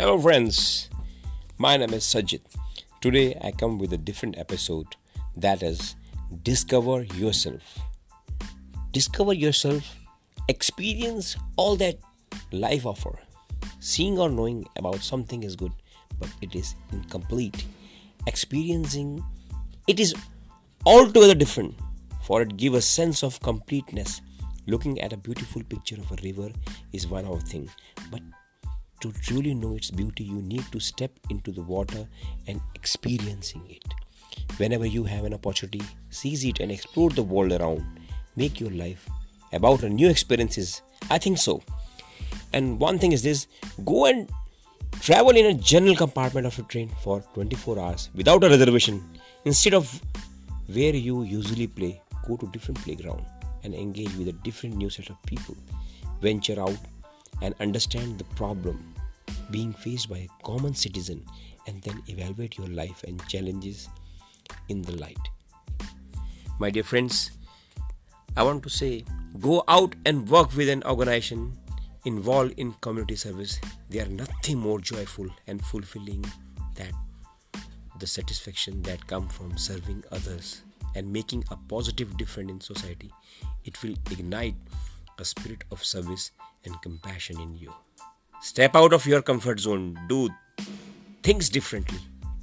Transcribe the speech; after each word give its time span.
Hello, 0.00 0.18
friends. 0.18 0.88
My 1.58 1.76
name 1.76 1.92
is 1.92 2.04
Sajid. 2.04 2.40
Today 3.02 3.38
I 3.44 3.50
come 3.50 3.76
with 3.78 3.92
a 3.92 3.98
different 3.98 4.38
episode 4.38 4.86
that 5.36 5.62
is 5.62 5.94
Discover 6.42 7.02
Yourself. 7.16 7.80
Discover 8.92 9.34
yourself, 9.34 9.84
experience 10.48 11.36
all 11.56 11.76
that 11.76 11.98
life 12.50 12.86
offer. 12.86 13.18
Seeing 13.78 14.18
or 14.18 14.30
knowing 14.30 14.64
about 14.76 15.02
something 15.02 15.42
is 15.42 15.54
good, 15.54 15.72
but 16.18 16.30
it 16.40 16.54
is 16.54 16.76
incomplete. 16.92 17.66
Experiencing 18.26 19.22
it 19.86 20.00
is 20.00 20.14
altogether 20.86 21.34
different, 21.34 21.74
for 22.22 22.40
it 22.40 22.56
gives 22.56 22.76
a 22.76 22.80
sense 22.80 23.22
of 23.22 23.38
completeness. 23.40 24.22
Looking 24.66 24.98
at 25.02 25.12
a 25.12 25.18
beautiful 25.18 25.62
picture 25.62 25.96
of 25.96 26.10
a 26.10 26.22
river 26.24 26.50
is 26.94 27.06
one 27.06 27.26
of 27.26 27.42
thing, 27.42 27.68
but 28.10 28.22
to 29.00 29.12
truly 29.12 29.54
know 29.54 29.76
its 29.76 29.90
beauty, 29.90 30.24
you 30.24 30.42
need 30.42 30.64
to 30.72 30.80
step 30.80 31.10
into 31.30 31.50
the 31.52 31.62
water 31.62 32.06
and 32.46 32.60
experiencing 32.74 33.64
it. 33.68 33.84
Whenever 34.56 34.86
you 34.86 35.04
have 35.04 35.24
an 35.24 35.34
opportunity, 35.34 35.82
seize 36.10 36.44
it 36.44 36.60
and 36.60 36.70
explore 36.70 37.10
the 37.10 37.22
world 37.22 37.52
around. 37.52 37.84
Make 38.36 38.60
your 38.60 38.70
life 38.70 39.08
about 39.52 39.82
new 39.82 40.08
experiences. 40.08 40.82
I 41.10 41.18
think 41.18 41.38
so. 41.38 41.62
And 42.52 42.78
one 42.78 42.98
thing 42.98 43.12
is 43.12 43.22
this 43.22 43.46
go 43.84 44.06
and 44.06 44.30
travel 45.00 45.36
in 45.36 45.46
a 45.46 45.54
general 45.54 45.96
compartment 45.96 46.46
of 46.46 46.58
a 46.58 46.62
train 46.62 46.90
for 47.02 47.22
24 47.34 47.78
hours 47.78 48.10
without 48.14 48.44
a 48.44 48.48
reservation. 48.48 49.02
Instead 49.44 49.74
of 49.74 50.00
where 50.66 50.94
you 50.94 51.22
usually 51.22 51.66
play, 51.66 52.00
go 52.26 52.36
to 52.36 52.46
different 52.48 52.78
playground 52.82 53.24
and 53.64 53.74
engage 53.74 54.14
with 54.16 54.28
a 54.28 54.32
different 54.32 54.76
new 54.76 54.90
set 54.90 55.10
of 55.10 55.22
people. 55.22 55.56
Venture 56.20 56.60
out 56.60 56.76
and 57.42 57.54
understand 57.60 58.18
the 58.18 58.24
problem 58.36 58.89
being 59.50 59.72
faced 59.72 60.08
by 60.08 60.18
a 60.18 60.28
common 60.44 60.74
citizen 60.74 61.24
and 61.66 61.82
then 61.82 62.02
evaluate 62.08 62.58
your 62.58 62.68
life 62.68 63.04
and 63.06 63.26
challenges 63.28 63.88
in 64.68 64.82
the 64.82 64.92
light. 64.96 65.18
My 66.58 66.70
dear 66.70 66.82
friends, 66.82 67.30
I 68.36 68.42
want 68.42 68.62
to 68.62 68.70
say 68.70 69.04
go 69.40 69.64
out 69.68 69.94
and 70.04 70.28
work 70.28 70.54
with 70.56 70.68
an 70.68 70.82
organization 70.84 71.56
involved 72.04 72.54
in 72.58 72.72
community 72.80 73.16
service. 73.16 73.60
They 73.88 74.00
are 74.00 74.08
nothing 74.08 74.58
more 74.58 74.80
joyful 74.80 75.28
and 75.46 75.64
fulfilling 75.64 76.24
than 76.74 76.92
the 77.98 78.06
satisfaction 78.06 78.82
that 78.82 79.06
comes 79.06 79.32
from 79.32 79.56
serving 79.58 80.04
others 80.10 80.62
and 80.94 81.12
making 81.12 81.44
a 81.50 81.56
positive 81.68 82.16
difference 82.16 82.50
in 82.50 82.60
society. 82.60 83.10
It 83.64 83.82
will 83.82 83.94
ignite 84.10 84.54
a 85.18 85.24
spirit 85.24 85.64
of 85.70 85.84
service 85.84 86.30
and 86.64 86.80
compassion 86.82 87.40
in 87.40 87.56
you. 87.56 87.72
Step 88.42 88.74
out 88.74 88.94
of 88.94 89.04
your 89.06 89.20
comfort 89.20 89.60
zone, 89.60 89.98
do 90.08 90.30
things 91.22 91.50
differently, 91.50 91.98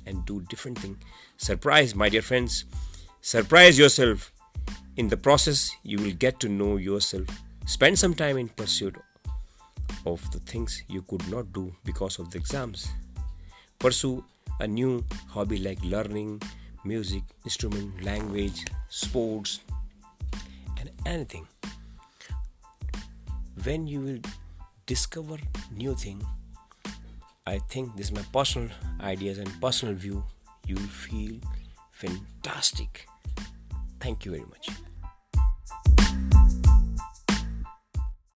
and 0.06 0.24
do 0.26 0.42
different 0.42 0.78
things. 0.78 0.98
Surprise, 1.38 1.96
my 1.96 2.08
dear 2.08 2.22
friends. 2.22 2.66
Surprise 3.22 3.80
yourself. 3.80 4.32
In 4.98 5.08
the 5.08 5.18
process, 5.18 5.76
you 5.84 5.98
will 5.98 6.14
get 6.14 6.40
to 6.42 6.50
know 6.50 6.78
yourself. 6.78 7.26
Spend 7.66 7.98
some 7.98 8.14
time 8.14 8.38
in 8.38 8.48
pursuit 8.48 8.96
of 10.06 10.22
the 10.32 10.40
things 10.40 10.84
you 10.88 11.02
could 11.02 11.28
not 11.30 11.52
do 11.52 11.76
because 11.84 12.20
of 12.20 12.30
the 12.30 12.38
exams. 12.38 12.88
Pursue 13.80 14.24
a 14.60 14.68
new 14.68 15.04
hobby 15.28 15.58
like 15.58 15.84
learning, 15.84 16.42
music, 16.86 17.24
instrument, 17.44 18.04
language, 18.04 18.66
sports, 18.90 19.62
and 20.80 20.92
anything. 21.06 21.48
When 23.64 23.88
you 23.88 24.02
will 24.02 24.20
discover 24.88 25.38
new 25.72 25.94
thing 25.96 26.20
i 27.46 27.60
think 27.70 27.96
this 27.96 28.08
is 28.08 28.12
my 28.12 28.26
personal 28.34 28.70
ideas 29.02 29.38
and 29.38 29.50
personal 29.62 29.94
view. 29.94 30.24
You 30.66 30.76
will 30.76 30.94
feel 31.08 31.40
fantastic. 31.92 33.08
Thank 34.02 34.26
you 34.26 34.32
very 34.32 34.46
much 34.46 34.87